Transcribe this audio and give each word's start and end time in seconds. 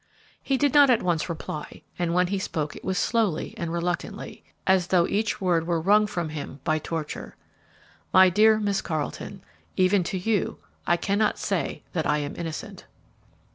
He 0.41 0.57
did 0.57 0.73
not 0.73 0.89
at 0.89 1.03
once 1.03 1.29
reply, 1.29 1.83
and 1.99 2.11
when 2.15 2.25
he 2.25 2.39
spoke 2.39 2.75
it 2.75 2.83
was 2.83 2.97
slowly 2.97 3.53
and 3.55 3.71
reluctantly, 3.71 4.43
as 4.65 4.87
though 4.87 5.05
each 5.05 5.39
word 5.39 5.67
were 5.67 5.79
wrung 5.79 6.07
from 6.07 6.29
him 6.29 6.59
by 6.63 6.79
torture. 6.79 7.35
"My 8.11 8.27
dear 8.31 8.57
Miss 8.59 8.81
Carleton, 8.81 9.43
even 9.75 10.03
to 10.05 10.17
you 10.17 10.57
I 10.87 10.97
cannot 10.97 11.37
say 11.37 11.83
that 11.93 12.07
I 12.07 12.17
am 12.17 12.35
innocent." 12.35 12.85